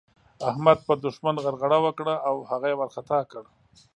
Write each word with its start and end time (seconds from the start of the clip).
احمد 0.49 0.77
پر 0.87 0.97
دوښمن 1.03 1.35
غرغړه 1.43 1.77
وکړه 1.85 2.15
او 2.27 2.35
هغه 2.49 2.65
يې 2.71 2.75
وارخطا 2.79 3.19
کړ. 3.31 3.43